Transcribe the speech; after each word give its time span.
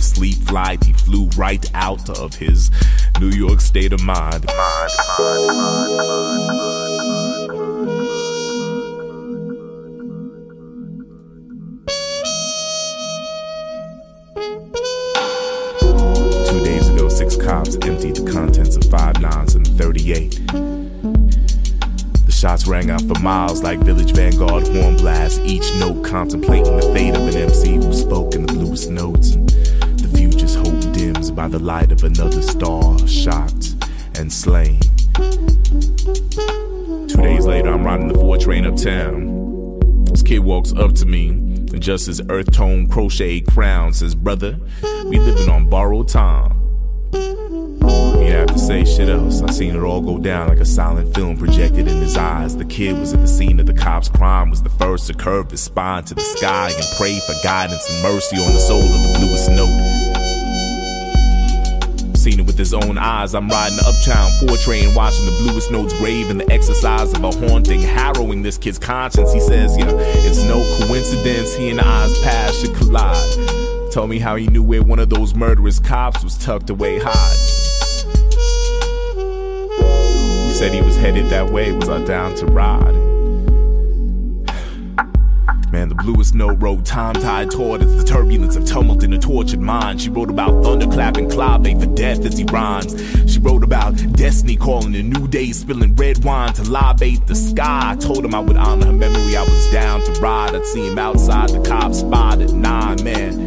sleep 0.00 0.36
flight. 0.36 0.84
He 0.84 0.92
flew 0.92 1.26
right 1.36 1.64
out 1.74 2.08
of 2.18 2.34
his 2.34 2.70
New 3.20 3.30
York 3.30 3.60
state 3.60 3.92
of 3.92 4.02
mind. 4.02 4.46
mind, 4.46 4.90
mind, 4.98 5.56
mind 5.56 6.70
cops 17.50 17.76
emptied 17.82 18.14
the 18.14 18.30
contents 18.30 18.76
of 18.76 18.84
five 18.84 19.20
nines 19.20 19.56
and 19.56 19.66
38. 19.66 20.40
The 22.26 22.32
shots 22.32 22.68
rang 22.68 22.90
out 22.90 23.02
for 23.02 23.18
miles 23.18 23.62
like 23.62 23.80
Village 23.80 24.12
Vanguard 24.12 24.68
horn 24.68 24.96
blasts, 24.96 25.40
each 25.40 25.68
note 25.80 26.04
contemplating 26.04 26.76
the 26.76 26.90
fate 26.94 27.16
of 27.16 27.26
an 27.26 27.36
MC 27.36 27.74
who 27.74 27.92
spoke 27.92 28.36
in 28.36 28.46
the 28.46 28.52
bluest 28.52 28.88
notes. 28.88 29.19
By 31.40 31.48
the 31.48 31.58
light 31.58 31.90
of 31.90 32.04
another 32.04 32.42
star, 32.42 32.98
shot 33.08 33.74
and 34.18 34.30
slain. 34.30 34.78
Two 35.14 37.16
days 37.16 37.46
later, 37.46 37.70
I'm 37.70 37.82
riding 37.82 38.08
the 38.08 38.18
four 38.20 38.36
train 38.36 38.66
uptown. 38.66 40.04
This 40.04 40.22
kid 40.22 40.40
walks 40.40 40.74
up 40.74 40.92
to 40.96 41.06
me, 41.06 41.28
and 41.28 41.80
just 41.80 42.08
his 42.08 42.20
earth 42.28 42.52
tone 42.52 42.88
crochet 42.88 43.40
crown 43.40 43.94
says, 43.94 44.14
Brother, 44.14 44.60
we 45.06 45.18
living 45.18 45.48
on 45.48 45.70
borrowed 45.70 46.08
time. 46.08 46.60
You 47.14 48.32
have 48.32 48.48
to 48.48 48.58
say 48.58 48.84
shit 48.84 49.08
else. 49.08 49.40
I 49.40 49.50
seen 49.50 49.74
it 49.74 49.82
all 49.82 50.02
go 50.02 50.18
down 50.18 50.50
like 50.50 50.60
a 50.60 50.66
silent 50.66 51.14
film 51.14 51.38
projected 51.38 51.88
in 51.88 52.02
his 52.02 52.18
eyes. 52.18 52.54
The 52.54 52.66
kid 52.66 52.98
was 52.98 53.14
at 53.14 53.20
the 53.22 53.26
scene 53.26 53.58
of 53.60 53.64
the 53.64 53.72
cop's 53.72 54.10
crime, 54.10 54.50
was 54.50 54.62
the 54.62 54.68
first 54.68 55.06
to 55.06 55.14
curve 55.14 55.50
his 55.50 55.62
spine 55.62 56.04
to 56.04 56.14
the 56.14 56.20
sky 56.20 56.70
and 56.70 56.84
pray 56.98 57.18
for 57.20 57.32
guidance 57.42 57.88
and 57.88 58.02
mercy 58.02 58.36
on 58.36 58.52
the 58.52 58.60
soul 58.60 58.82
of 58.82 58.90
the 58.90 59.18
bluest 59.18 59.50
note. 59.52 59.99
Seen 62.30 62.40
it 62.40 62.46
with 62.46 62.58
his 62.58 62.72
own 62.72 62.96
eyes. 62.96 63.34
I'm 63.34 63.48
riding 63.48 63.76
the 63.76 63.86
uptown 63.86 64.30
four 64.38 64.56
train, 64.58 64.94
watching 64.94 65.26
the 65.26 65.32
bluest 65.42 65.72
notes 65.72 65.92
grave 65.98 66.30
in 66.30 66.38
the 66.38 66.48
exercise 66.52 67.12
of 67.12 67.24
a 67.24 67.30
haunting, 67.32 67.80
harrowing 67.80 68.42
this 68.42 68.56
kid's 68.56 68.78
conscience. 68.78 69.32
He 69.32 69.40
says, 69.40 69.76
yeah, 69.76 69.90
it's 69.90 70.44
no 70.44 70.62
coincidence 70.86 71.56
he 71.56 71.70
and 71.70 71.80
eyes 71.80 72.16
past 72.22 72.60
should 72.60 72.76
collide. 72.76 73.90
Told 73.90 74.10
me 74.10 74.20
how 74.20 74.36
he 74.36 74.46
knew 74.46 74.62
where 74.62 74.82
one 74.82 75.00
of 75.00 75.10
those 75.10 75.34
murderous 75.34 75.80
cops 75.80 76.22
was 76.22 76.38
tucked 76.38 76.70
away 76.70 77.00
hide 77.02 77.36
said 80.52 80.74
he 80.74 80.82
was 80.82 80.94
headed 80.94 81.24
that 81.30 81.50
way. 81.50 81.72
Was 81.72 81.88
I 81.88 82.04
down 82.04 82.34
to 82.34 82.44
ride? 82.44 83.09
Man, 85.72 85.88
the 85.88 85.94
bluest 85.94 86.34
note 86.34 86.60
wrote 86.60 86.84
time 86.84 87.14
tied 87.14 87.50
toward 87.50 87.80
us, 87.82 87.94
the 87.94 88.02
turbulence 88.02 88.56
of 88.56 88.64
tumult 88.64 89.04
in 89.04 89.12
a 89.12 89.18
tortured 89.18 89.60
mind. 89.60 90.00
She 90.00 90.10
wrote 90.10 90.28
about 90.28 90.64
thunderclap 90.64 91.16
and 91.16 91.30
clave 91.30 91.62
for 91.62 91.86
death 91.94 92.24
as 92.24 92.36
he 92.36 92.44
rhymes. 92.44 92.96
She 93.32 93.38
wrote 93.38 93.62
about 93.62 93.94
destiny 94.14 94.56
calling 94.56 94.96
a 94.96 95.02
new 95.02 95.28
day, 95.28 95.52
spilling 95.52 95.94
red 95.94 96.24
wine 96.24 96.52
to 96.54 96.68
libate 96.68 97.24
the 97.28 97.36
sky. 97.36 97.92
I 97.92 97.96
told 97.96 98.24
him 98.24 98.34
I 98.34 98.40
would 98.40 98.56
honor 98.56 98.86
her 98.86 98.92
memory, 98.92 99.36
I 99.36 99.42
was 99.42 99.70
down 99.70 100.00
to 100.02 100.12
ride. 100.20 100.56
I'd 100.56 100.66
see 100.66 100.88
him 100.88 100.98
outside 100.98 101.50
the 101.50 101.60
cop 101.60 101.94
spot 101.94 102.40
at 102.40 102.50
nine, 102.50 103.04
man. 103.04 103.40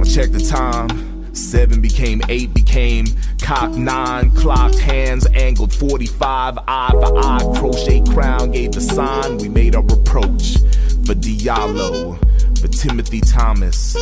I 0.00 0.04
checked 0.04 0.32
the 0.32 0.46
time. 0.48 1.07
Seven 1.38 1.80
became 1.80 2.20
eight, 2.28 2.52
became 2.52 3.06
cock 3.40 3.70
nine, 3.70 4.30
clocked 4.32 4.78
hands, 4.78 5.24
angled 5.34 5.72
45, 5.72 6.58
eye 6.66 6.90
for 6.90 7.16
eye, 7.16 7.58
crochet 7.58 8.02
crown 8.12 8.50
gave 8.50 8.72
the 8.72 8.80
sign. 8.80 9.38
We 9.38 9.48
made 9.48 9.76
our 9.76 9.84
approach 9.84 10.58
for 11.06 11.14
Diallo, 11.14 12.18
for 12.60 12.68
Timothy 12.68 13.20
Thomas, 13.20 13.96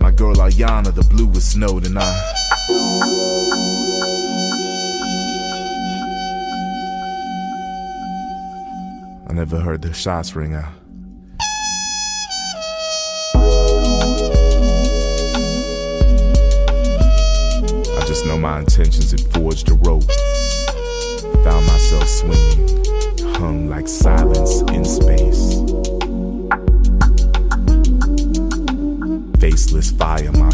my 0.00 0.10
girl 0.10 0.34
Ayana, 0.34 0.92
the 0.92 1.06
bluest 1.08 1.56
note, 1.56 1.86
and 1.86 1.98
I. 1.98 2.32
I 9.28 9.32
never 9.32 9.60
heard 9.60 9.82
the 9.82 9.94
shots 9.94 10.34
ring 10.34 10.54
out. 10.54 10.79
Just 18.10 18.26
know 18.26 18.36
my 18.36 18.58
intentions 18.58 19.12
had 19.12 19.20
forged 19.32 19.70
a 19.70 19.74
rope. 19.74 20.02
Found 21.44 21.64
myself 21.64 22.08
swinging, 22.08 22.84
hung 23.36 23.68
like 23.68 23.86
silence 23.86 24.62
in 24.72 24.84
space. 24.84 25.60
Faceless 29.40 29.92
fire, 29.92 30.32
my 30.32 30.49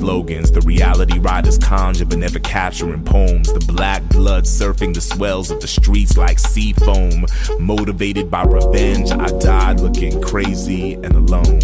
slogans. 0.00 0.50
The 0.50 0.62
reality 0.62 1.18
writers 1.18 1.58
conjure 1.58 2.06
but 2.06 2.18
never 2.18 2.38
capture 2.38 2.92
in 2.94 3.04
poems. 3.04 3.52
The 3.52 3.60
black 3.60 4.02
blood 4.08 4.44
surfing 4.44 4.94
the 4.94 5.00
swells 5.00 5.50
of 5.50 5.60
the 5.60 5.68
streets 5.68 6.16
like 6.16 6.38
sea 6.38 6.72
foam. 6.72 7.26
Motivated 7.58 8.30
by 8.30 8.44
revenge, 8.44 9.10
I 9.12 9.28
died 9.38 9.80
looking 9.80 10.20
crazy 10.22 10.94
and 10.94 11.12
alone. 11.12 11.60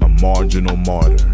A 0.00 0.08
marginal 0.08 0.76
martyr. 0.76 1.30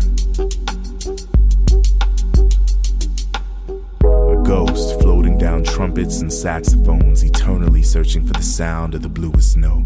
A 4.03 4.43
ghost 4.45 5.01
floating 5.01 5.39
down 5.39 5.63
trumpets 5.63 6.21
and 6.21 6.33
saxophones, 6.33 7.23
eternally 7.23 7.85
searching 7.85 8.27
for 8.27 8.33
the 8.33 8.43
sound 8.43 8.97
of 8.97 9.03
the 9.03 9.09
bluest 9.09 9.57
note. 9.57 9.85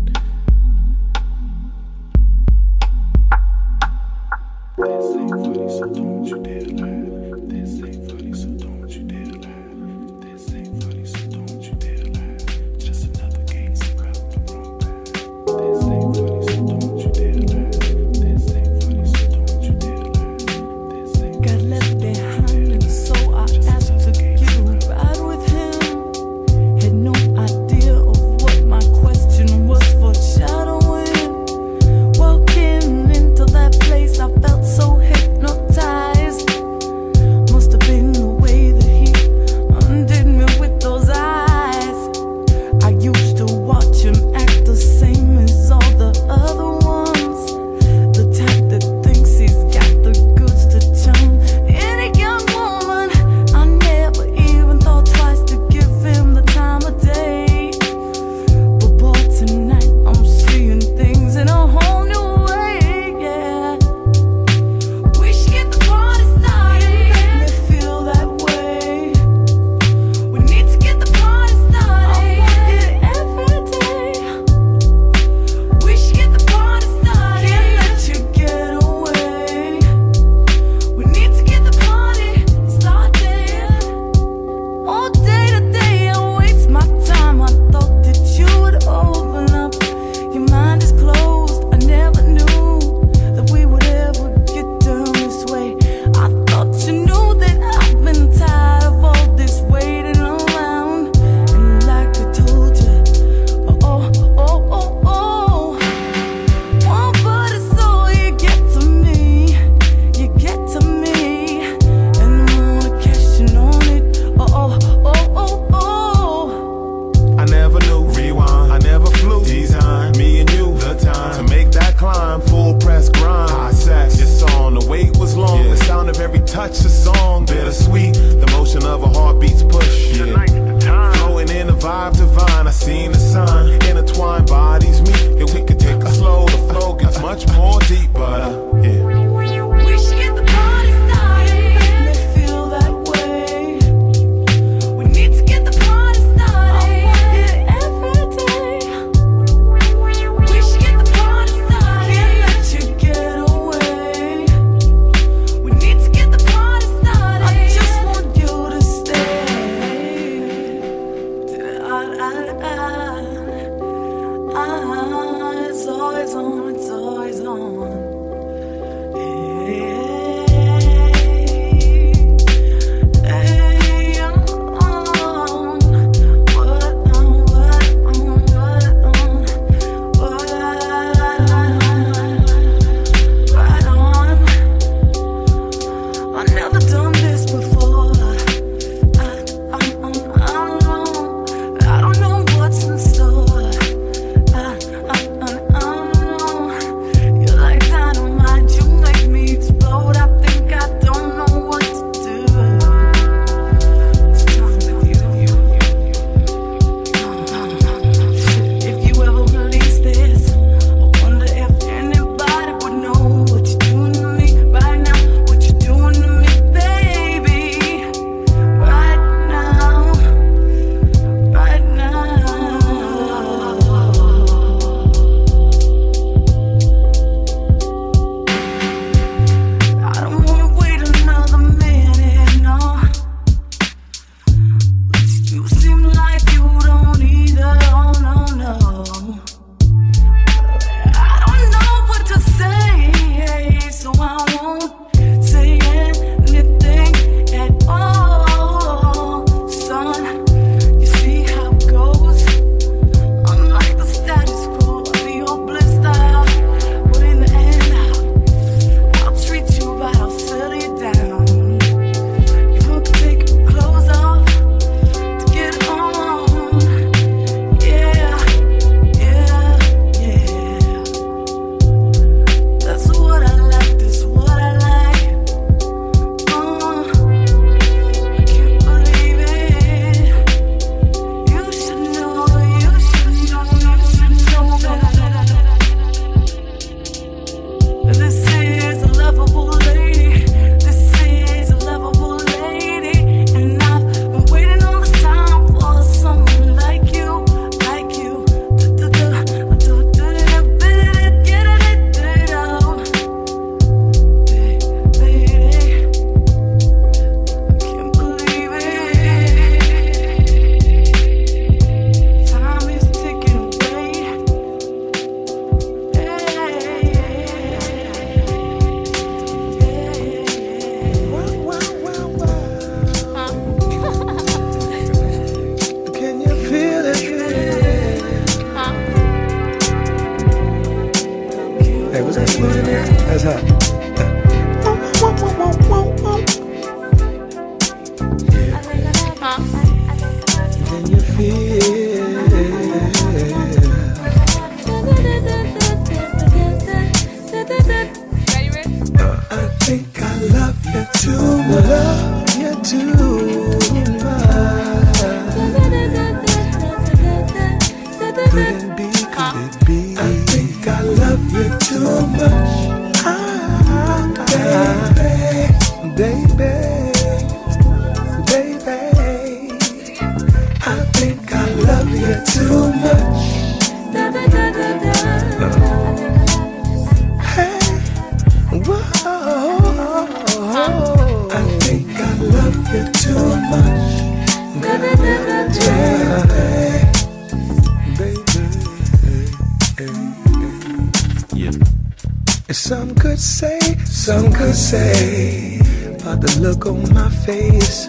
Some 392.74 393.14
could 393.14 393.38
say, 393.38 393.78
some 394.04 394.52
could 394.52 394.74
say, 394.74 395.78
about 396.18 396.40
the 396.40 396.58
look 396.60 396.86
on 396.86 397.14
my 397.14 397.30
face 397.30 398.08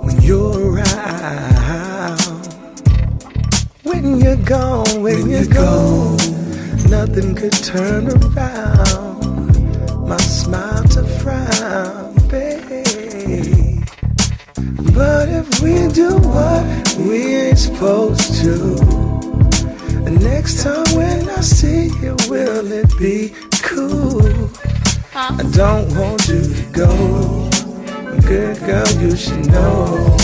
when 0.00 0.18
you're 0.22 0.72
around. 0.72 2.18
When 3.82 4.18
you're 4.18 4.36
gone, 4.36 5.02
when, 5.02 5.20
when 5.20 5.30
you're 5.30 5.44
gone, 5.44 6.16
nothing 6.88 7.34
could 7.34 7.52
turn 7.52 8.08
around 8.08 10.08
my 10.08 10.16
smile 10.16 10.82
to 10.84 11.04
frown, 11.04 12.14
babe. 12.28 12.62
But 14.94 15.28
if 15.28 15.60
we 15.60 15.86
do 15.92 16.16
what 16.16 16.96
we 16.96 17.36
ain't 17.36 17.58
supposed 17.58 18.42
to. 18.42 19.12
Next 20.22 20.62
time 20.62 20.84
when 20.94 21.20
I 21.20 21.21
see 21.42 21.88
you, 22.00 22.16
will 22.28 22.70
it 22.70 22.96
be 22.98 23.34
cool? 23.62 24.50
I 25.14 25.42
don't 25.52 25.92
want 25.96 26.28
you 26.28 26.42
to 26.42 26.62
go. 26.72 27.50
Good 28.22 28.58
girl, 28.60 28.88
you 29.00 29.16
should 29.16 29.46
know. 29.46 30.16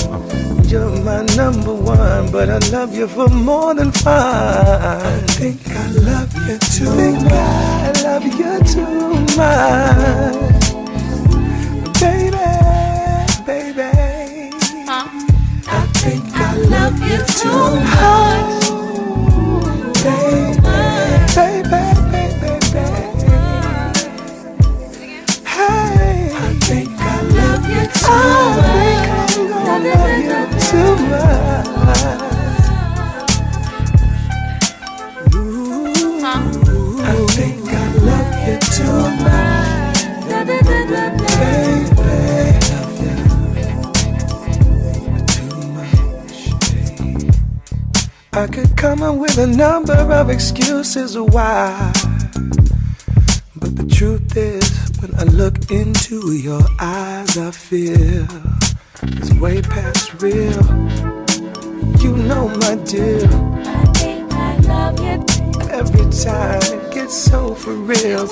You're 0.64 1.02
my 1.02 1.22
number 1.34 1.75
one, 1.75 2.30
but 2.30 2.48
I 2.50 2.58
love 2.70 2.94
you 2.94 3.08
for 3.08 3.28
more 3.28 3.75
than 3.75 3.90
fun. 3.90 4.14
I 4.14 5.20
think 5.28 5.60
I 5.68 5.90
love 5.90 6.32
you 6.48 6.58
too 6.58 6.87
think 6.94 7.22
much. 7.22 7.32
I 7.32 7.92
love 8.04 8.25
you 8.25 8.60
too 8.64 9.14
much. 9.37 10.37
Baby, 12.00 12.37
baby. 13.44 13.90
I 14.88 15.87
think 15.94 16.25
I 16.34 16.54
love 16.75 16.98
you 17.02 17.18
too 17.40 17.80
much. 17.98 18.67
I 48.38 48.47
could 48.47 48.77
come 48.77 49.03
up 49.03 49.16
with 49.16 49.37
a 49.38 49.49
number 49.49 49.94
of 49.94 50.31
excuses 50.31 51.18
why. 51.18 51.92
But 53.57 53.75
the 53.75 53.85
truth 53.92 54.37
is, 54.37 54.67
I 55.18 55.24
look 55.24 55.70
into 55.72 56.33
your 56.33 56.62
eyes, 56.78 57.37
I 57.37 57.50
feel 57.50 58.26
it's 59.02 59.33
way 59.35 59.61
past 59.62 60.22
real. 60.22 60.62
You 61.98 62.16
know, 62.28 62.46
my 62.61 62.76
dear. 62.85 63.26
I 63.26 63.85
think 63.96 64.33
I 64.33 64.57
love 64.59 65.00
you. 65.00 65.18
Every 65.70 66.09
time 66.12 66.62
it 66.62 66.94
gets 66.94 67.16
so 67.18 67.52
for 67.54 67.72
real. 67.74 68.28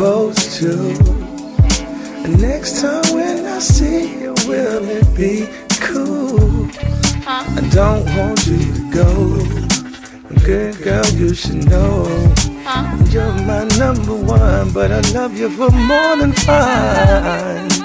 Supposed 0.00 0.52
to, 0.58 0.70
next 2.26 2.80
time 2.80 3.04
when 3.12 3.44
I 3.44 3.58
see 3.58 4.18
you, 4.18 4.32
will 4.48 4.88
it 4.88 5.14
be 5.14 5.46
cool? 5.72 6.70
I 7.26 7.60
don't 7.70 8.06
want 8.16 8.46
you 8.46 8.56
to 8.72 8.90
go. 8.90 9.10
Good 10.42 10.82
girl, 10.82 11.06
you 11.08 11.34
should 11.34 11.68
know. 11.68 12.06
You're 13.10 13.34
my 13.44 13.64
number 13.76 14.14
one, 14.14 14.72
but 14.72 14.90
I 14.90 15.00
love 15.12 15.36
you 15.36 15.50
for 15.50 15.70
more 15.70 16.16
than 16.16 16.32
fun. 16.32 17.79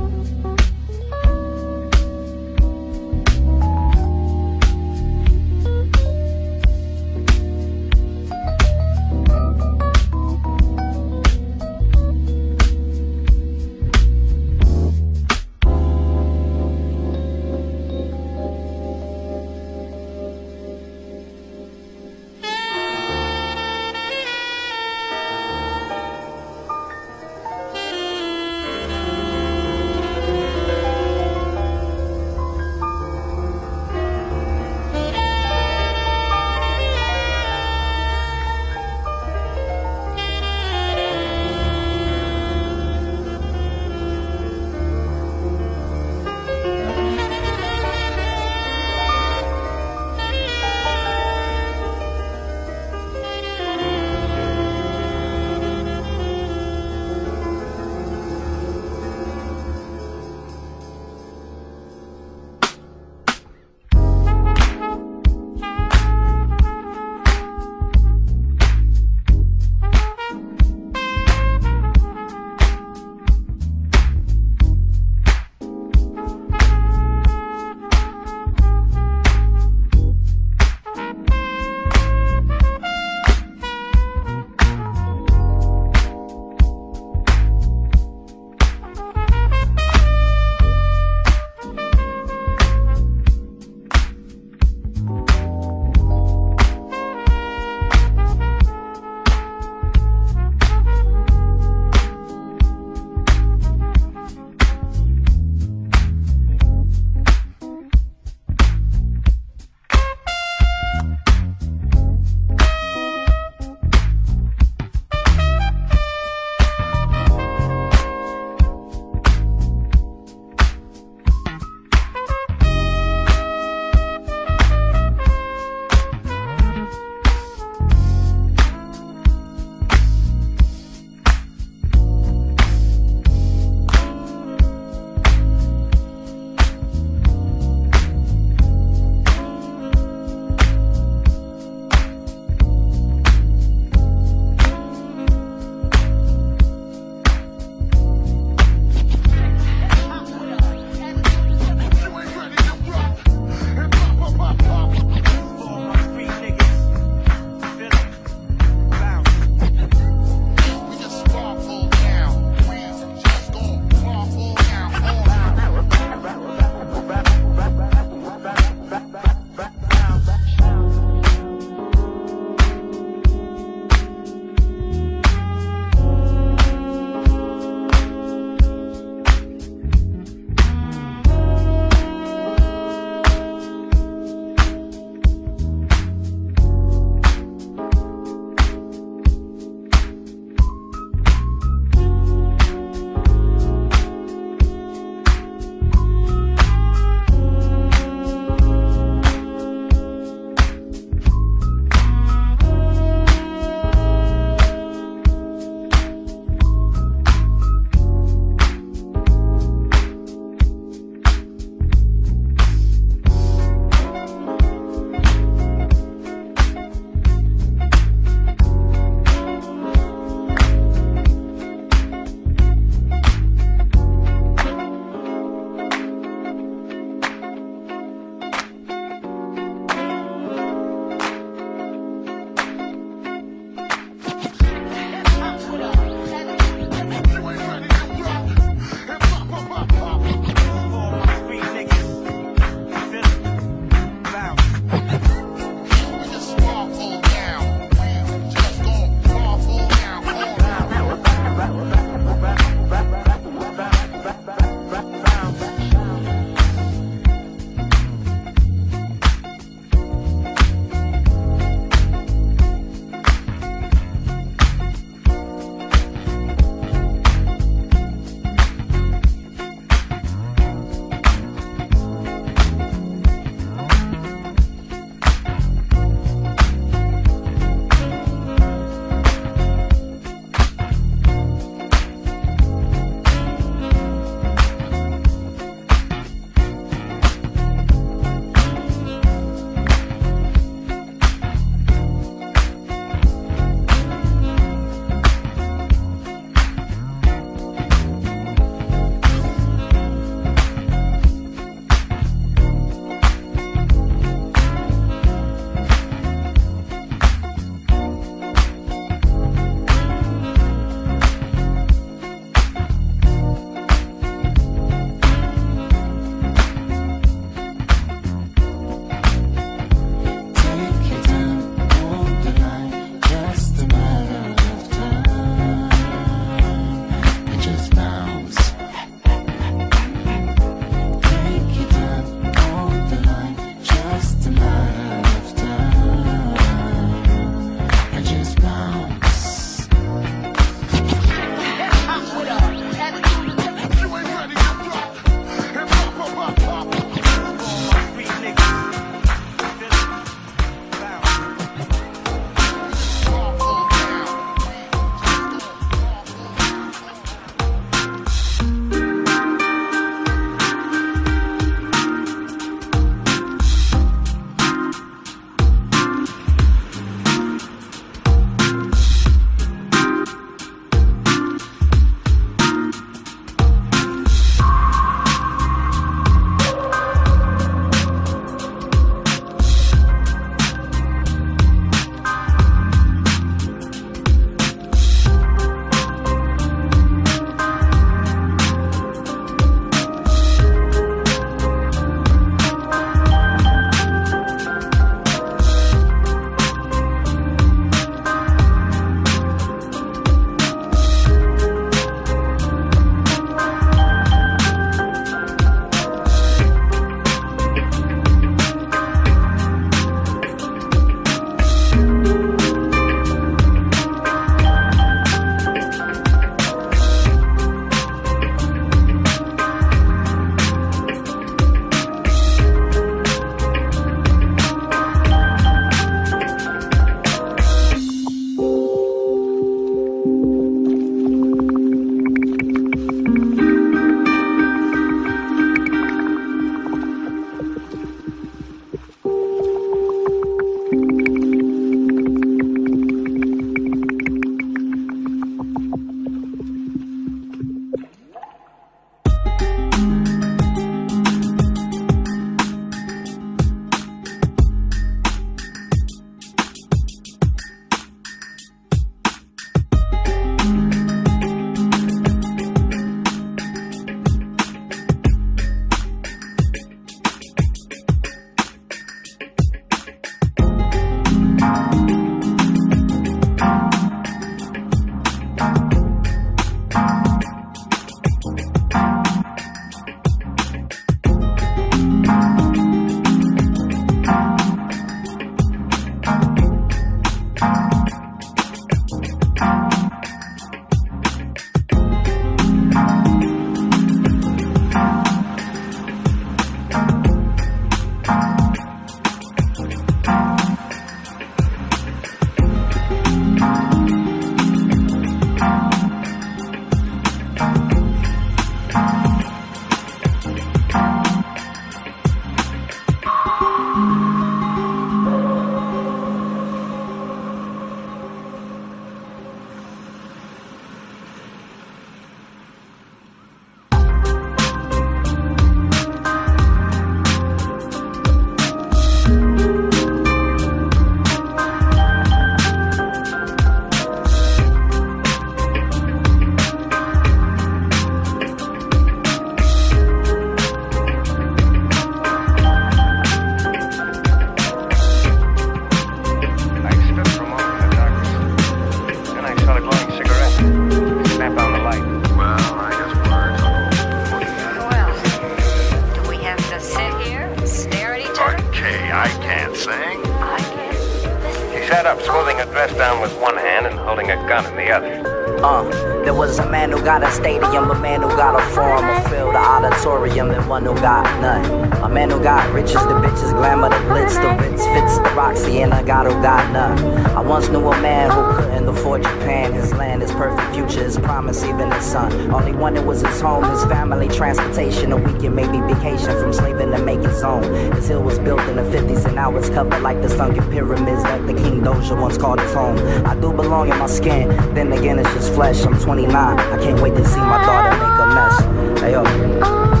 Uh, 565.59 565.83
there 566.23 566.33
was 566.33 566.59
a 566.59 566.69
man 566.69 566.91
who 566.91 567.03
got 567.03 567.23
a 567.23 567.31
stadium, 567.31 567.89
a 567.91 567.99
man 567.99 568.21
who 568.21 568.29
got 568.29 568.59
a 568.59 568.63
farm, 568.73 569.03
a 569.03 569.29
field, 569.29 569.55
a 569.55 569.57
auditorium, 569.57 570.51
and 570.51 570.69
one 570.69 570.85
who 570.85 570.93
got 570.95 571.23
none. 571.41 571.91
A 572.03 572.09
man 572.09 572.29
who 572.29 572.41
got 572.41 572.71
riches, 572.73 572.93
the 572.93 573.15
bitches, 573.21 573.51
glamour, 573.53 573.89
the 573.89 573.95
glitz, 573.95 574.35
the 574.35 574.61
ritz, 574.61 574.85
fits, 574.85 575.17
the 575.17 575.33
Roxy, 575.35 575.81
and 575.81 575.93
a 575.93 576.03
god 576.03 576.27
who 576.27 576.33
got 576.41 576.71
none. 576.71 576.97
I 577.35 577.41
once 577.41 577.69
knew 577.69 577.85
a 577.87 578.01
man 578.01 578.29
who 578.29 578.61
couldn't 578.61 578.87
afford 578.87 579.23
Japan, 579.23 579.73
his 579.73 579.93
land, 579.93 580.21
his 580.21 580.31
perfect 580.31 580.75
future, 580.75 581.03
his 581.03 581.17
promise, 581.17 581.63
even 581.63 581.91
his 581.91 582.05
son. 582.05 582.51
All 582.51 582.59
he 582.59 582.73
wanted 582.73 583.05
was 583.05 583.21
his 583.21 583.41
home, 583.41 583.63
his 583.69 583.83
family, 583.85 584.27
transportation, 584.27 585.11
a 585.11 585.17
weekend, 585.17 585.55
maybe 585.55 585.79
vacation 585.93 586.39
from 586.39 586.53
slaving 586.53 586.91
to 586.91 586.99
make 587.03 587.21
his 587.21 587.43
own. 587.43 587.63
His 587.93 588.07
hill 588.07 588.21
was 588.21 588.39
built 588.39 588.61
in 588.61 588.75
the 588.75 588.83
50s 588.83 589.25
and 589.25 589.35
now 589.35 589.55
it's 589.57 589.69
covered 589.69 590.01
like 590.01 590.21
the 590.21 590.29
sunken 590.29 590.69
pyramids 590.69 591.23
that 591.23 591.45
the 591.47 591.53
King 591.53 591.81
Doja 591.81 592.19
once 592.19 592.37
called 592.37 592.59
his 592.59 592.73
home. 592.73 592.97
I 593.25 593.35
do 593.35 593.51
belong 593.51 593.91
in 593.91 593.97
my 593.97 594.07
skin, 594.07 594.49
then 594.73 594.91
again 594.93 595.19
it's 595.19 595.33
just 595.33 595.40
flesh. 595.49 595.85
I'm 595.85 595.99
29. 595.99 596.35
I 596.35 596.83
can't 596.83 597.01
wait 597.01 597.15
to 597.15 597.25
see 597.25 597.39
my 597.39 597.63
daughter 597.65 597.91
make 597.91 598.19
a 598.19 598.27
mess. 598.35 599.01
Hey 599.01 599.11
yo. 599.13 600.00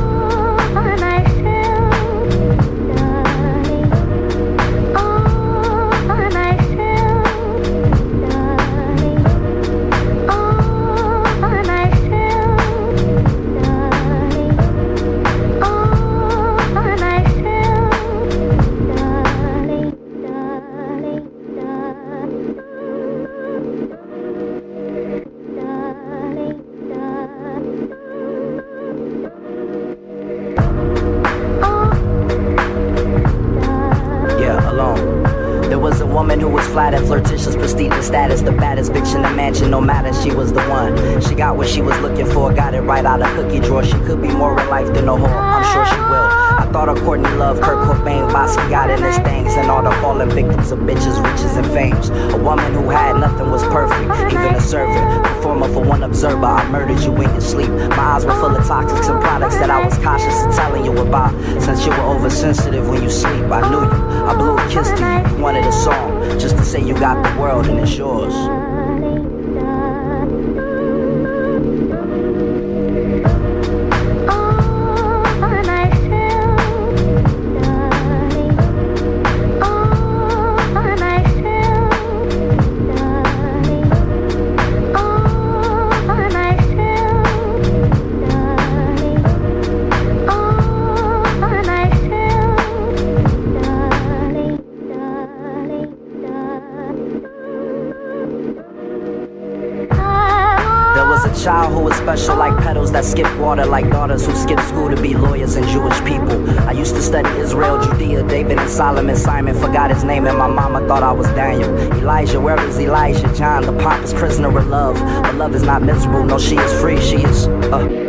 Special 102.01 102.35
like 102.35 102.57
petals 102.63 102.91
that 102.91 103.05
skip 103.05 103.27
water, 103.37 103.65
like 103.65 103.87
daughters 103.89 104.25
who 104.25 104.35
skip 104.35 104.59
school 104.61 104.89
to 104.89 104.99
be 104.99 105.13
lawyers 105.13 105.55
and 105.55 105.67
Jewish 105.67 105.99
people. 106.03 106.49
I 106.61 106.71
used 106.71 106.95
to 106.95 107.01
study 107.01 107.29
Israel, 107.39 107.79
Judea, 107.79 108.27
David, 108.27 108.57
and 108.57 108.69
Solomon. 108.69 109.15
Simon 109.15 109.55
forgot 109.55 109.91
his 109.91 110.03
name, 110.03 110.25
and 110.25 110.37
my 110.37 110.47
mama 110.47 110.85
thought 110.87 111.03
I 111.03 111.11
was 111.11 111.27
Daniel. 111.27 111.69
Elijah, 111.93 112.41
where 112.41 112.59
is 112.67 112.79
Elijah? 112.79 113.31
John, 113.35 113.65
the 113.65 113.77
pompous 113.83 114.13
prisoner 114.13 114.57
of 114.57 114.67
love. 114.67 114.95
But 114.95 115.35
love 115.35 115.53
is 115.53 115.63
not 115.63 115.83
miserable, 115.83 116.23
no, 116.23 116.39
she 116.39 116.55
is 116.55 116.81
free, 116.81 116.99
she 116.99 117.17
is. 117.17 117.47
Uh. 117.47 118.00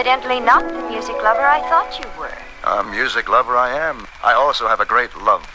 Evidently 0.00 0.40
not 0.40 0.66
the 0.66 0.88
music 0.88 1.14
lover 1.16 1.44
I 1.44 1.60
thought 1.68 1.98
you 2.00 2.08
were. 2.18 2.32
A 2.64 2.82
music 2.82 3.28
lover 3.28 3.54
I 3.54 3.76
am. 3.76 4.06
I 4.24 4.32
also 4.32 4.66
have 4.66 4.80
a 4.80 4.86
great 4.86 5.14
love 5.18 5.46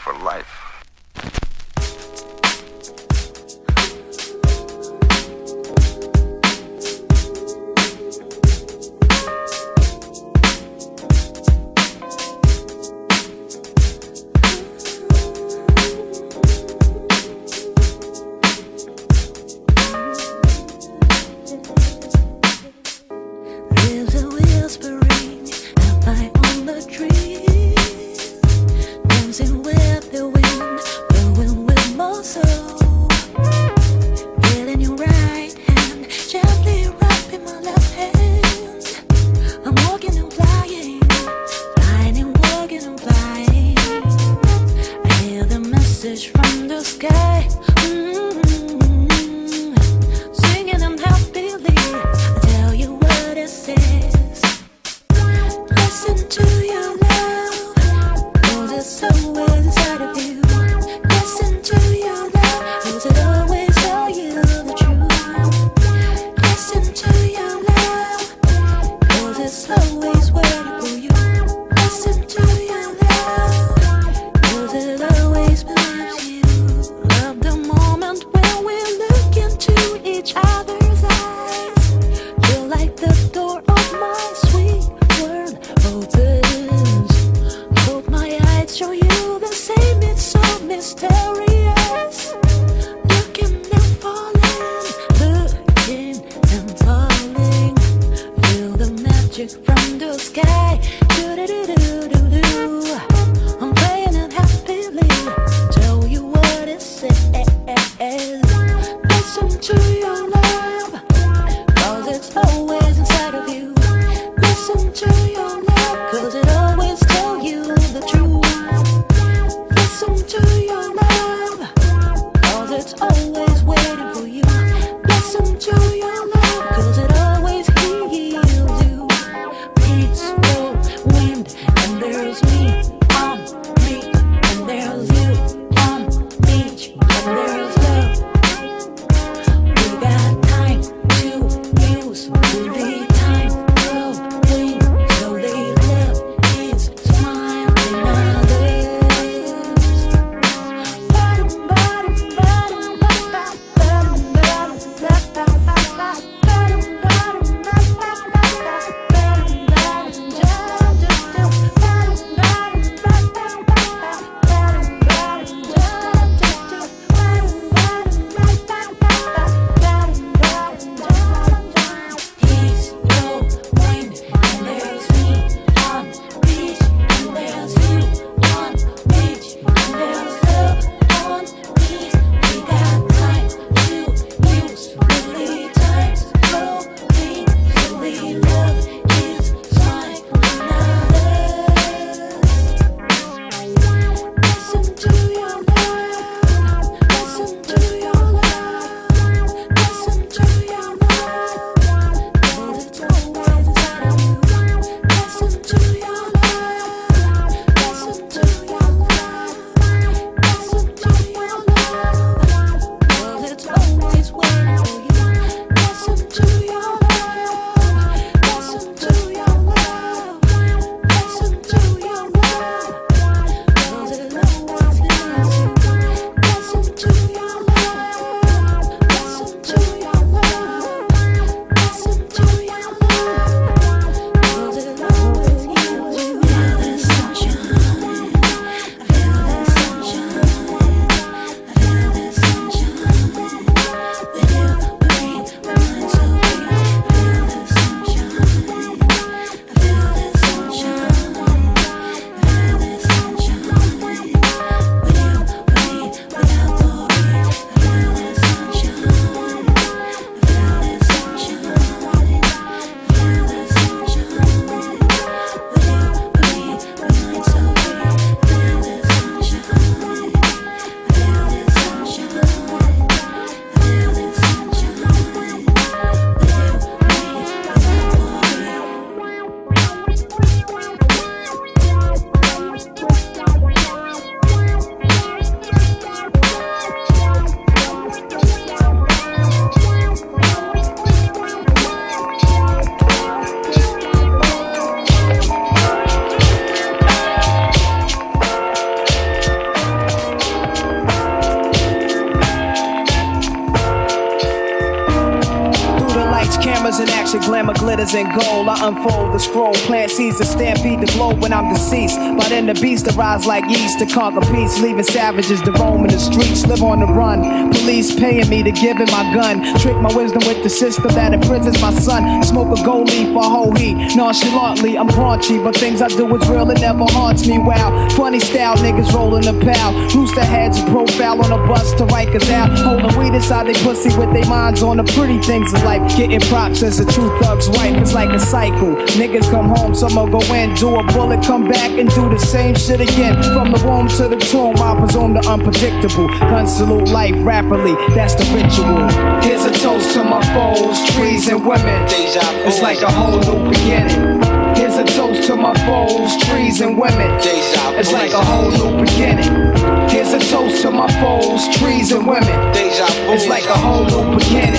I'm 311.56 311.70
deceased. 311.70 312.25
But 312.46 312.50
then 312.50 312.66
the 312.66 312.74
beast 312.74 313.08
arise 313.08 313.44
like 313.44 313.64
yeast 313.68 313.98
to 313.98 314.06
conquer 314.06 314.40
peace, 314.54 314.78
leaving 314.78 315.02
savages 315.02 315.60
to 315.62 315.72
roam 315.72 316.04
in 316.04 316.12
the 316.12 316.18
streets, 316.20 316.64
live 316.64 316.80
on 316.80 317.00
the 317.00 317.06
run. 317.06 317.72
Police 317.72 318.14
paying 318.14 318.48
me 318.48 318.62
to 318.62 318.70
give 318.70 318.98
him 318.98 319.10
my 319.10 319.34
gun, 319.34 319.76
trick 319.80 319.96
my 319.96 320.14
wisdom 320.14 320.46
with 320.46 320.62
the 320.62 320.70
system 320.70 321.08
that 321.18 321.34
imprisons 321.34 321.82
my 321.82 321.92
son. 321.92 322.44
Smoke 322.44 322.78
a 322.78 322.84
gold 322.84 323.10
leaf 323.10 323.32
for 323.32 323.42
whole 323.42 323.74
heat, 323.74 323.96
nonchalantly 324.14 324.96
I'm 324.96 325.08
raunchy, 325.08 325.58
but 325.60 325.76
things 325.76 326.00
I 326.00 326.06
do 326.06 326.32
is 326.36 326.48
real, 326.48 326.70
it 326.70 326.80
never 326.80 327.02
haunts 327.10 327.48
me. 327.48 327.58
Wow, 327.58 328.08
funny 328.10 328.38
style, 328.38 328.76
niggas 328.76 329.12
rolling 329.12 329.42
the 329.42 329.58
pal. 329.66 329.92
Rooster 330.14 330.44
heads 330.44 330.78
a 330.78 330.84
profile 330.84 331.44
on 331.44 331.50
a 331.50 331.66
bus 331.66 331.94
to 331.94 332.04
Rikers 332.06 332.48
out, 332.52 332.70
holding 332.78 333.18
weed 333.18 333.34
inside 333.34 333.66
they 333.66 333.74
pussy 333.82 334.16
with 334.16 334.32
their 334.32 334.46
minds 334.46 334.84
on 334.84 334.98
the 334.98 335.04
pretty 335.18 335.40
things 335.42 335.74
of 335.74 335.82
life. 335.82 336.16
Getting 336.16 336.38
props 336.42 336.84
as 336.84 337.00
a 337.00 337.04
true 337.10 337.36
thug's 337.40 337.68
wife, 337.70 337.96
it's 337.96 338.14
like 338.14 338.30
a 338.30 338.38
cycle. 338.38 338.94
Niggas 339.18 339.50
come 339.50 339.68
home, 339.68 339.96
some'll 339.96 340.28
go 340.28 340.40
in, 340.54 340.76
do 340.76 340.94
a 340.94 341.02
bullet, 341.12 341.42
come 341.42 341.66
back 341.66 341.90
and 341.90 342.08
do 342.10 342.28
the 342.28 342.35
same 342.38 342.74
shit 342.74 343.00
again. 343.00 343.34
From 343.54 343.72
the 343.72 343.82
womb 343.86 344.08
to 344.08 344.28
the 344.28 344.36
tomb, 344.36 344.76
I 344.76 344.98
presume 344.98 345.34
the 345.34 345.46
unpredictable. 345.48 346.28
Gun 346.38 346.66
salute 346.66 347.08
life 347.08 347.34
rapidly, 347.38 347.94
that's 348.14 348.34
the 348.34 348.44
ritual. 348.54 349.08
Here's 349.42 349.64
a 349.64 349.72
toast 349.82 350.14
to 350.14 350.24
my 350.24 350.42
foes, 350.54 350.98
trees 351.14 351.48
and 351.48 351.64
women. 351.64 352.06
It's 352.08 352.82
like 352.82 353.00
a 353.02 353.10
whole 353.10 353.38
new 353.40 353.70
beginning. 353.70 354.42
Here's 354.76 354.96
a 354.96 355.04
toast 355.04 355.46
to 355.48 355.56
my 355.56 355.74
foes, 355.86 356.36
trees 356.44 356.80
and 356.80 356.98
women. 356.98 357.30
It's 357.40 358.12
like 358.12 358.32
a 358.32 358.44
whole 358.44 358.70
new 358.70 359.04
beginning. 359.04 359.74
Here's 360.10 360.32
a 360.32 360.38
toast 360.38 360.82
to 360.82 360.90
my 360.90 361.08
foes, 361.20 361.66
trees 361.78 362.12
and 362.12 362.26
women. 362.26 362.72
It's 362.74 363.46
like 363.48 363.64
a 363.64 363.78
whole 363.78 364.04
new 364.04 364.38
beginning. 364.38 364.75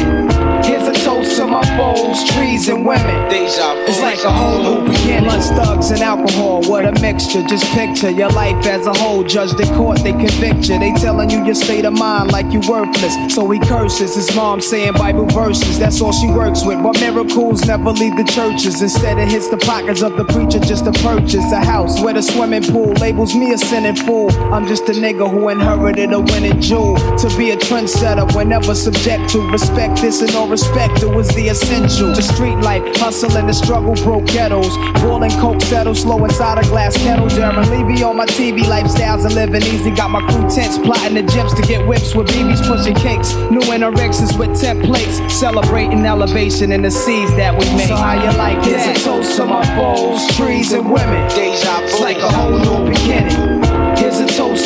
Here's 1.98 2.10
a 2.10 2.28
toast 2.28 2.28
to 2.28 2.32
my 2.32 2.32
foes, 2.32 2.32
trees 2.32 2.70
and 2.70 2.86
women. 2.86 3.28
It's 3.32 4.02
like 4.02 4.24
a 4.24 4.32
whole 4.32 4.62
new 4.62 4.91
beginning. 4.91 5.24
Blunts, 5.24 5.50
thugs, 5.50 5.91
and 5.91 6.02
alcohol, 6.02 6.62
what 6.64 6.86
a 6.86 6.91
mixture. 7.02 7.41
Just 7.43 7.66
picture 7.74 8.10
your 8.10 8.30
life 8.30 8.66
as 8.66 8.86
a 8.86 8.93
whole. 8.93 9.24
Judged 9.24 9.60
in 9.60 9.68
court, 9.76 10.00
they 10.00 10.12
convict 10.12 10.70
you. 10.70 10.80
They 10.80 10.91
telling 10.93 11.30
you 11.30 11.43
your 11.45 11.56
state 11.56 11.86
of 11.86 11.93
mind 11.93 12.32
like 12.32 12.52
you 12.52 12.62
worthless. 12.70 13.34
So 13.34 13.50
he 13.50 13.60
curses 13.60 14.16
his 14.16 14.36
mom 14.36 14.62
saying 14.62 14.93
Bible 14.93 15.26
verses. 15.28 15.80
That's 15.80 16.02
all 16.02 16.12
she 16.12 16.28
works 16.28 16.64
with. 16.66 16.82
But 16.84 17.00
miracles 17.00 17.66
never 17.66 17.91
leave 17.91 18.16
the 18.18 18.26
churches. 18.26 18.82
Instead, 18.82 19.18
it 19.18 19.30
hits 19.30 19.48
the 19.50 19.58
pockets 19.58 20.02
of 20.02 20.18
the 20.18 20.26
preacher 20.26 20.60
just 20.60 20.86
to 20.86 20.91
purchase 20.91 21.52
a 21.52 21.64
house 21.64 22.02
with 22.02 22.18
a 22.18 22.24
swimming 22.24 22.64
pool. 22.64 22.93
Labels 22.93 23.36
me 23.36 23.54
a 23.54 23.58
sinning 23.58 23.95
fool. 23.95 24.32
I'm 24.54 24.68
just 24.68 24.88
a 24.89 24.93
nigga 24.93 25.30
who 25.30 25.50
inherited 25.50 26.14
a 26.14 26.20
winning 26.20 26.62
jewel. 26.62 26.95
To 26.95 27.38
be 27.38 27.52
a 27.52 27.58
trendsetter, 27.58 28.36
whenever 28.36 28.76
subject 28.76 29.30
to 29.32 29.52
respect 29.52 30.02
this 30.02 30.22
and 30.22 30.36
all 30.36 30.48
respect, 30.48 31.02
it 31.02 31.10
was 31.10 31.28
the 31.30 31.48
essential. 31.50 31.87
The 31.88 32.22
street 32.22 32.58
life, 32.58 32.84
hustling 32.98 33.48
the 33.48 33.54
struggle, 33.54 33.96
broke 33.96 34.26
ghettos. 34.26 34.76
Boiling 35.02 35.32
coke 35.40 35.62
settle 35.62 35.96
slow 35.96 36.24
inside 36.26 36.58
a 36.58 36.68
glass 36.68 36.98
kettle. 36.98 37.28
Darren 37.28 37.66
Levy 37.70 38.04
on 38.04 38.18
my 38.18 38.26
TV 38.26 38.60
lifestyles 38.60 39.24
and 39.24 39.34
living 39.34 39.64
easy. 39.64 39.92
Got 39.92 40.12
my 40.12 40.20
crew 40.30 40.50
tents 40.50 40.78
plotting 40.78 41.16
the 41.16 41.24
gyms 41.24 41.56
to 41.56 41.62
get 41.62 41.88
whips 41.88 42.14
with 42.14 42.28
BBs 42.28 42.68
pushing 42.68 42.94
cakes. 42.94 43.34
New 43.50 43.62
anorexes 43.62 44.38
with 44.38 44.50
templates. 44.50 45.32
Celebrating 45.32 46.06
elevation 46.06 46.74
in 46.74 46.82
the 46.82 46.92
seas 46.92 47.34
that 47.38 47.54
we 47.54 47.66
made. 47.78 47.88
So 47.88 47.96
how 47.96 48.22
you 48.22 48.38
like 48.38 48.58
it? 48.68 48.80
Here's 48.80 49.02
a 49.02 49.06
toast 49.06 49.38
to 49.38 49.46
my 49.46 49.66
foes, 49.78 50.36
trees 50.36 50.74
and 50.74 50.92
women. 50.92 51.26
It's 51.32 52.00
like 52.02 52.18
a 52.18 52.30
whole 52.30 52.60
new 52.60 52.92
beginning. 52.92 53.57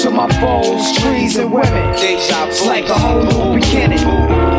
To 0.01 0.09
my 0.09 0.27
foes, 0.41 0.97
trees 0.97 1.37
and 1.37 1.51
women. 1.51 1.93
It's 1.97 2.65
like 2.65 2.89
a 2.89 2.93
whole 2.95 3.21
new 3.21 3.59
beginning. 3.59 3.99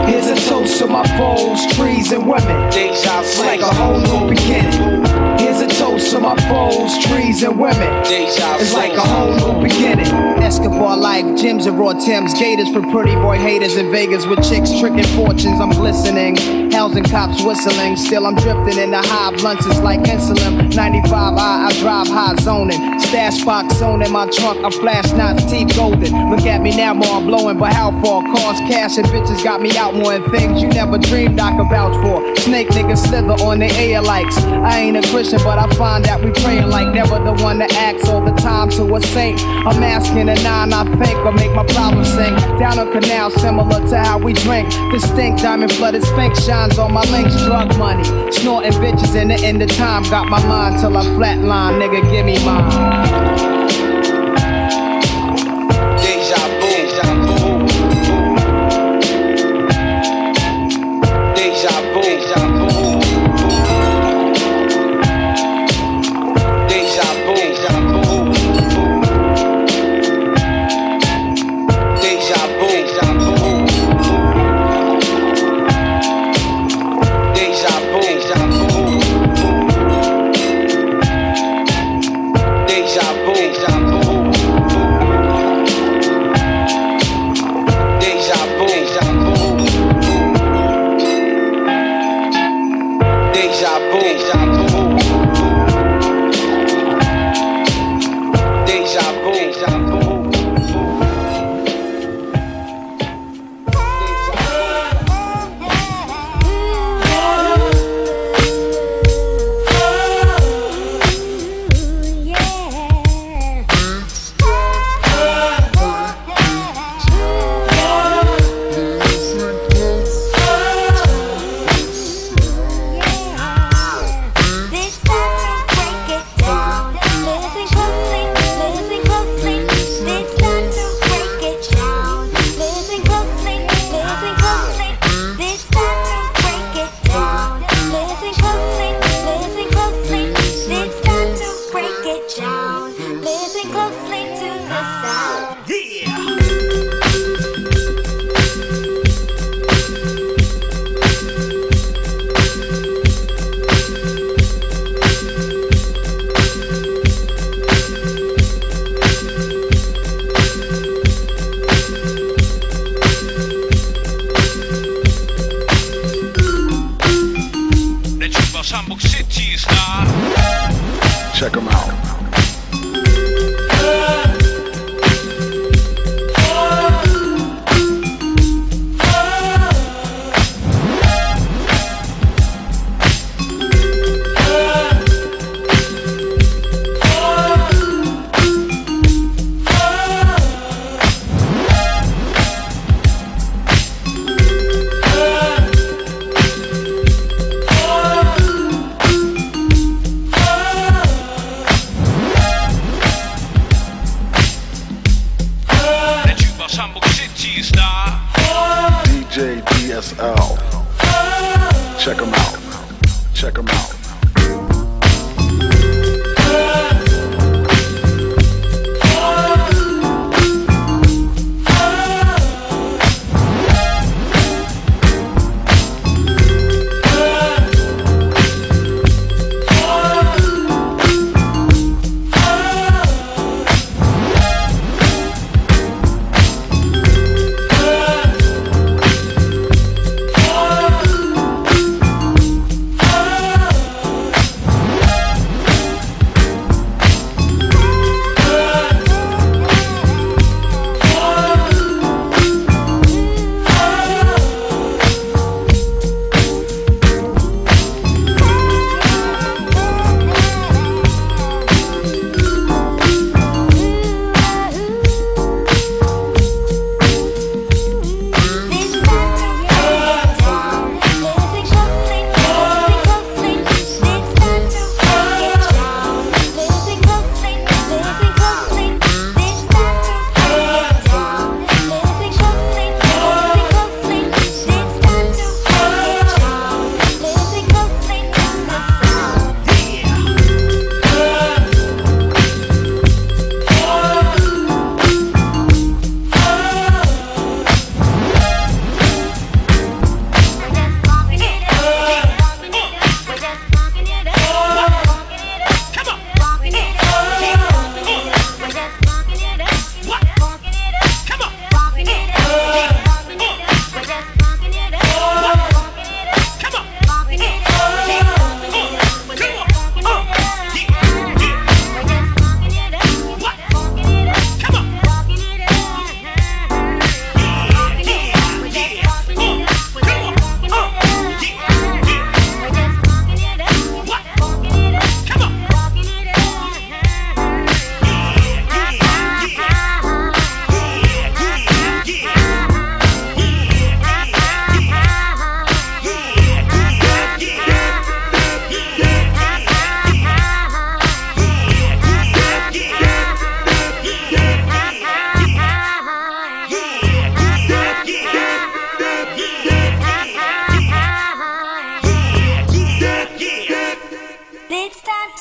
Here's 0.07 0.29
a 0.29 0.37
toast 0.49 0.79
to 0.79 0.87
my 0.87 1.05
foes, 1.19 1.67
trees 1.75 2.13
and 2.13 2.29
women. 2.29 2.71
It's 2.73 3.41
like 3.41 3.61
a 3.61 3.75
whole 3.75 3.99
new 3.99 4.29
beginning. 4.29 5.32
Here's 5.43 5.61
a 5.61 5.67
toast 5.67 6.13
to 6.13 6.21
my 6.21 6.37
foes, 6.49 7.05
trees 7.05 7.43
and 7.43 7.59
women. 7.59 8.03
It's 8.07 8.75
like 8.75 8.93
a 8.93 9.01
whole 9.01 9.35
new 9.35 9.69
beginning. 9.69 10.07
Escobar 10.07 10.97
life, 10.97 11.25
gyms 11.25 11.67
and 11.67 11.77
raw 11.77 11.93
Tims, 11.95 12.33
gators 12.35 12.69
for 12.69 12.81
pretty 12.93 13.17
boy 13.17 13.39
haters 13.39 13.77
in 13.77 13.91
Vegas 13.91 14.25
with 14.25 14.39
chicks 14.49 14.71
tricking 14.79 15.07
fortunes. 15.17 15.61
I'm 15.61 15.71
glistening, 15.71 16.37
hells 16.71 16.95
and 16.95 17.09
cops 17.11 17.43
whistling. 17.43 17.97
Still 17.97 18.27
I'm 18.27 18.37
drifting 18.37 18.79
in 18.79 18.93
the 18.93 19.03
high 19.03 19.35
blunts, 19.37 19.67
it's 19.67 19.81
like 19.81 20.01
insulin. 20.03 20.73
95 20.75 21.13
I, 21.13 21.67
I 21.67 21.73
drive 21.81 22.07
high 22.07 22.37
zoning. 22.37 23.01
Stash 23.01 23.45
box 23.45 23.77
zone 23.77 24.03
in 24.03 24.13
my 24.13 24.31
trunk, 24.31 24.65
I 24.65 24.71
flash 24.71 25.11
knots, 25.13 25.51
teeth 25.51 25.75
golden. 25.75 26.31
Look 26.31 26.47
at 26.47 26.63
me 26.63 26.77
now, 26.77 26.95
more 26.95 27.17
I'm 27.17 27.27
blowing, 27.27 27.59
but 27.59 27.73
how 27.73 27.91
far? 28.01 28.23
Cars, 28.23 28.61
cash, 28.71 28.97
and 28.97 29.07
bitches 29.09 29.43
got 29.43 29.61
me 29.61 29.77
out 29.77 29.95
more 29.95 30.13
than 30.13 30.31
things 30.31 30.63
you 30.63 30.69
never 30.69 30.99
dreamed 30.99 31.41
I 31.41 31.57
could 31.57 31.69
vouch 31.69 31.95
for. 32.05 32.37
Snake 32.37 32.69
niggas 32.69 33.09
slither 33.09 33.35
on 33.45 33.59
the 33.59 33.67
air 33.67 34.01
likes. 34.01 34.37
I 34.39 34.79
ain't 34.81 34.97
a 34.97 35.03
Christian, 35.11 35.32
but 35.39 35.59
I 35.59 35.67
find 35.77 36.05
that 36.05 36.23
we 36.23 36.31
praying 36.31 36.69
like 36.69 36.93
never 36.93 37.19
the 37.19 37.33
one 37.43 37.59
that 37.59 37.73
acts 37.75 38.09
all 38.09 38.21
the 38.21 38.33
time 38.33 38.69
to 38.71 38.97
a 38.97 39.01
saint. 39.01 39.41
I'm 39.41 39.83
asking 39.83 40.29
a 40.29 40.35
nine, 40.43 40.73
I 40.73 40.85
think, 41.03 41.19
or 41.25 41.33
make 41.33 41.53
my 41.53 41.65
problems 41.65 42.13
sink. 42.13 42.37
Down 42.59 42.79
a 42.79 42.91
canal, 42.91 43.31
similar 43.31 43.81
to 43.89 43.99
how 43.99 44.19
we 44.19 44.35
drink. 44.35 44.69
Distinct 44.93 45.43
diamond 45.43 45.73
flooded 45.73 46.05
sphinx 46.05 46.45
shines 46.45 46.79
on 46.79 46.93
my 46.93 47.05
links. 47.11 47.37
Drug 47.45 47.77
money, 47.79 48.05
snorting 48.33 48.73
bitches 48.73 49.15
in 49.15 49.29
the 49.29 49.37
end 49.37 49.63
of 49.63 49.71
time. 49.71 50.03
Got 50.05 50.29
my 50.29 50.45
mind 50.47 50.81
till 50.81 50.97
I 50.97 51.05
flatline, 51.17 51.81
nigga, 51.81 52.03
give 52.11 52.27
me 52.27 52.37
mine. 52.45 53.22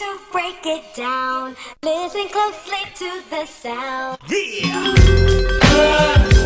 To 0.02 0.20
break 0.32 0.66
it 0.66 0.84
down. 0.96 1.56
Listen 1.84 2.28
closely 2.30 2.84
to 2.96 3.22
the 3.30 3.46
sound. 3.46 4.18
Yeah. 4.28 4.96
Uh, 5.62 6.41